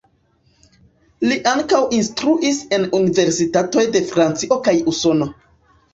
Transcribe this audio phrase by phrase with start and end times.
[1.31, 5.29] Li ankaŭ instruis en universitatoj de Francio kaj Usono.